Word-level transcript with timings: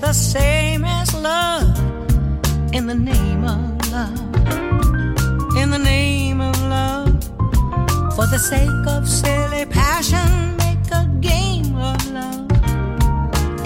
The 0.00 0.12
same 0.12 0.84
as 0.84 1.14
love 1.14 1.78
in 2.72 2.86
the 2.86 2.94
name 2.94 3.44
of 3.44 3.90
love. 3.90 4.20
In 5.56 5.70
the 5.70 5.78
name 5.78 6.40
of 6.40 6.60
love, 6.62 7.22
for 8.14 8.26
the 8.26 8.38
sake 8.38 8.86
of 8.88 9.08
silly 9.08 9.64
passion, 9.66 10.56
make 10.56 10.90
a 10.92 11.06
game 11.20 11.74
of 11.76 12.10
love. 12.12 12.50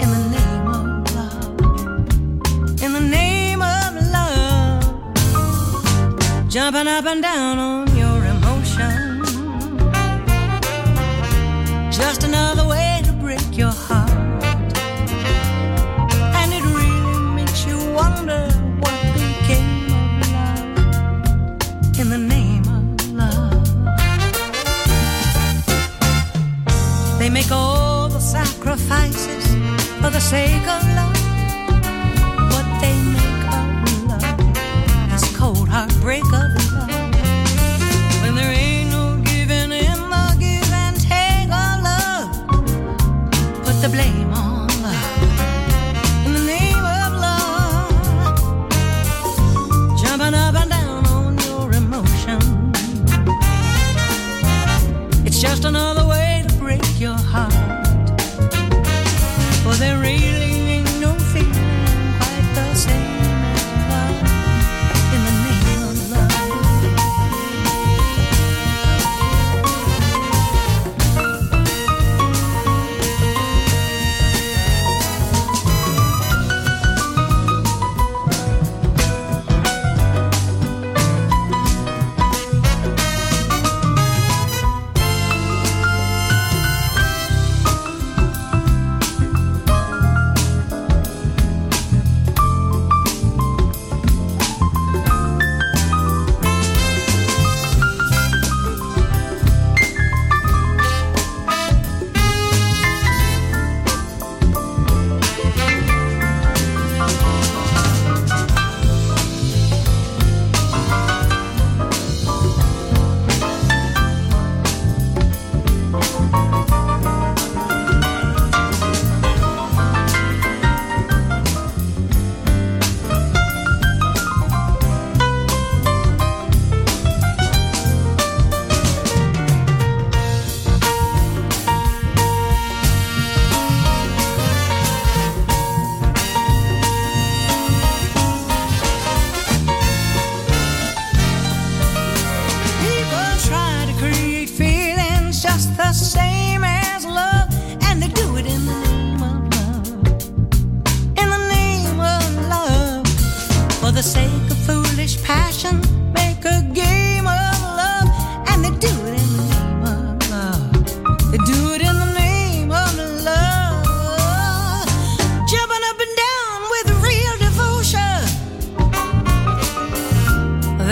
In 0.01 0.09
the 0.15 0.23
name 0.37 0.67
of 0.67 1.15
love, 1.15 2.81
in 2.81 2.93
the 2.93 3.01
name 3.01 3.61
of 3.61 3.93
love, 4.17 4.83
jumping 6.49 6.87
up 6.87 7.05
and 7.05 7.21
down 7.21 7.57
on 7.57 7.90
sake 30.21 30.67
of 30.67 30.83
love. 30.95 31.17
What 32.53 32.67
they 32.79 32.97
make 33.17 33.45
of 33.57 33.65
love 34.07 34.39
is 35.15 35.35
cold 35.35 35.67
heartbreak 35.67 36.23
of 36.25 36.49
love. 36.73 36.89
When 38.21 38.35
there 38.35 38.53
ain't 38.53 38.91
no 38.91 39.19
giving 39.25 39.71
in 39.71 39.99
the 40.13 40.35
give 40.39 40.71
and 40.71 40.95
take 41.01 41.49
of 41.63 41.75
love, 41.89 42.29
put 43.65 43.81
the 43.81 43.89
blame 43.89 44.30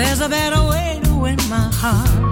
There's 0.09 0.21
a 0.21 0.27
better 0.27 0.63
way 0.63 0.99
to 1.03 1.13
win 1.13 1.37
my 1.49 1.69
heart. 1.71 2.28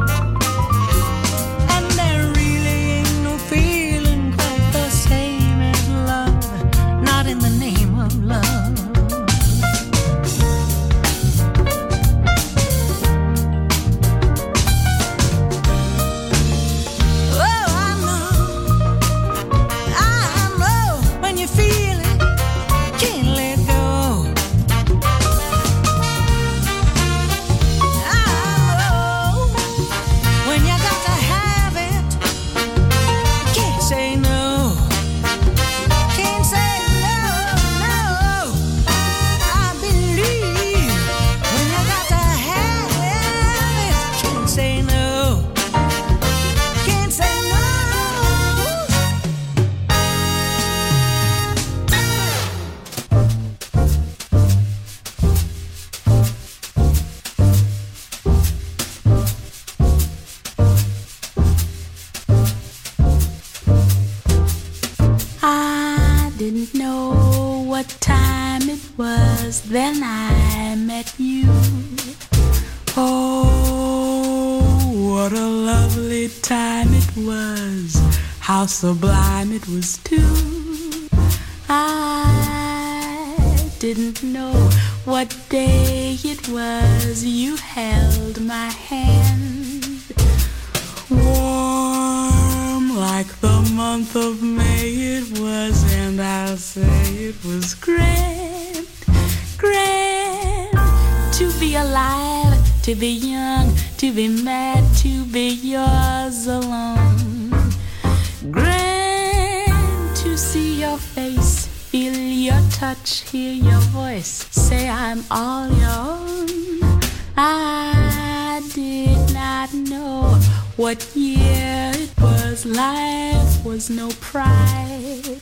touch, 113.07 113.29
hear 113.29 113.53
your 113.53 113.79
voice, 113.91 114.47
say 114.51 114.89
I'm 114.89 115.23
all 115.31 115.69
your 115.69 115.89
own. 115.89 117.01
I 117.37 118.61
did 118.73 119.33
not 119.33 119.73
know 119.73 120.39
what 120.75 121.15
year 121.15 121.91
it 121.95 122.11
was, 122.19 122.65
life 122.65 123.65
was 123.65 123.89
no 123.89 124.09
prize. 124.21 125.41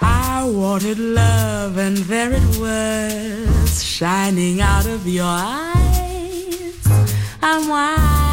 I 0.00 0.44
wanted 0.46 0.98
love, 0.98 1.78
and 1.78 1.96
there 1.96 2.32
it 2.32 2.58
was, 2.58 3.82
shining 3.82 4.60
out 4.60 4.86
of 4.86 5.06
your 5.06 5.24
eyes. 5.26 6.86
I'm 7.42 7.68
wild. 7.68 8.23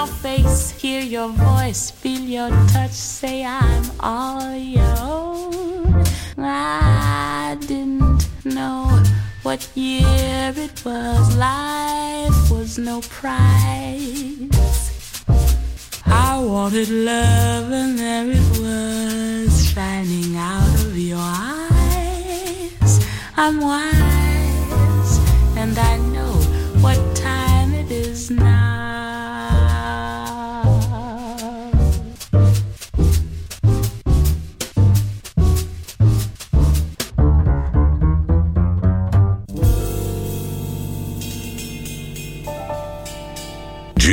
your 0.00 0.06
face, 0.06 0.70
hear 0.70 1.02
your 1.02 1.28
voice, 1.28 1.90
feel 1.90 2.22
your 2.22 2.48
touch, 2.68 2.92
say 2.92 3.44
I'm 3.44 3.84
all 4.00 4.54
your 4.54 4.94
own. 4.98 6.02
I 6.38 7.58
didn't 7.60 8.26
know 8.46 9.02
what 9.42 9.68
year 9.74 10.54
it 10.56 10.82
was, 10.86 11.36
life 11.36 12.50
was 12.50 12.78
no 12.78 13.02
prize. 13.02 14.48
I 16.06 16.38
wanted 16.38 16.88
love 16.88 17.70
and 17.70 17.98
there 17.98 18.30
it 18.30 18.48
was, 18.58 19.70
shining 19.70 20.34
out 20.34 20.74
of 20.86 20.96
your 20.96 21.18
eyes. 21.20 23.06
I'm 23.36 23.60
wise. 23.60 24.19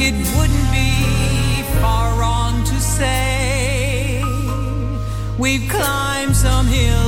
it 0.00 0.14
wouldn't 0.36 0.70
be 0.72 1.62
far 1.80 2.18
wrong 2.18 2.64
to 2.64 2.80
say 2.80 4.22
we've 5.38 5.68
climbed 5.68 6.36
some 6.36 6.66
hills. 6.66 7.07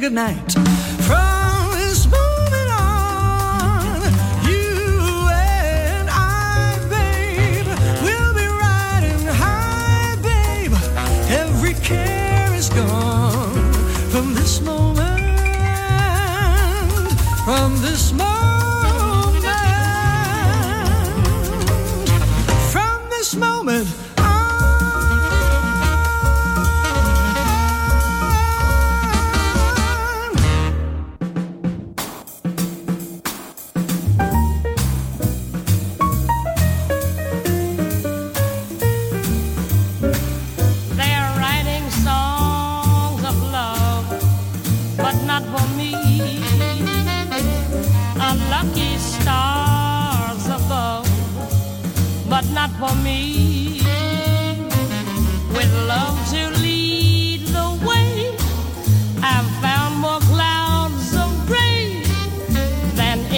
good 0.00 0.14
night. 0.14 0.79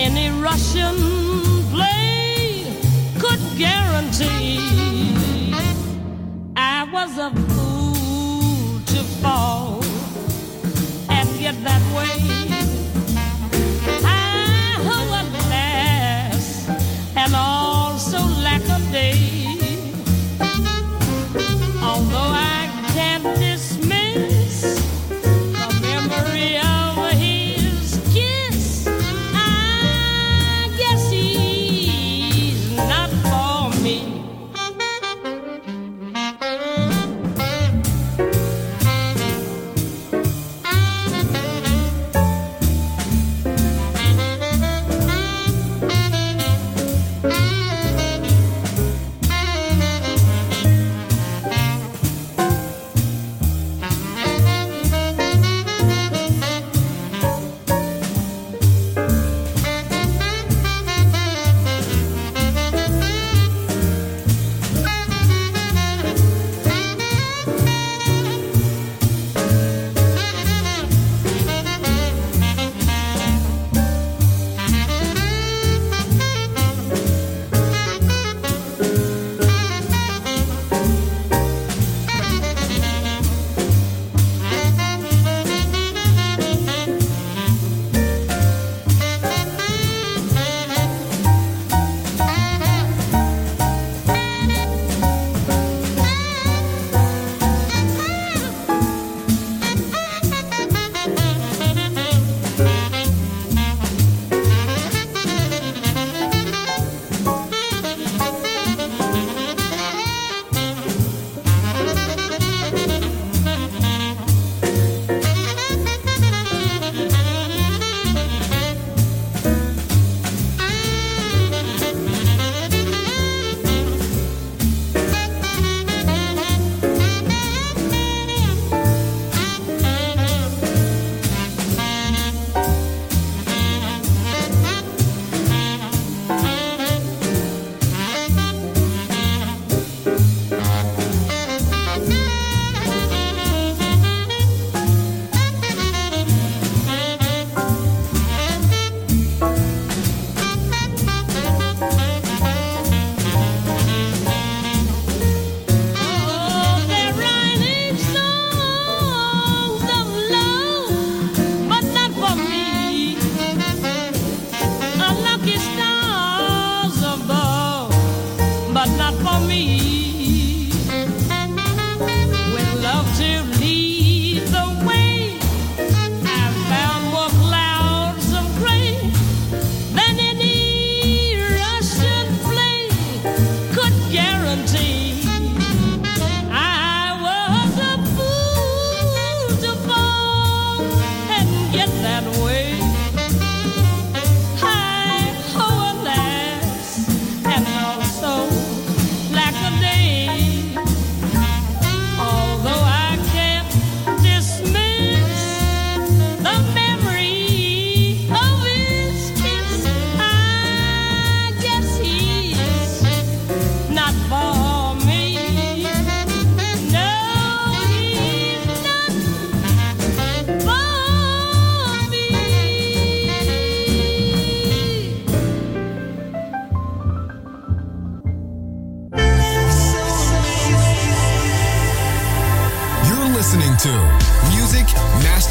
any 0.03 0.31
Russian 0.31 0.97
play 1.71 2.67
could 3.21 3.41
guarantee. 3.57 4.59
I 6.57 6.89
was 6.93 7.19
a 7.19 7.31
fool 7.31 8.81
to 8.87 9.05
fall 9.23 9.85
and 11.09 11.29
get 11.39 11.55
that 11.63 11.83
way. 11.97 12.22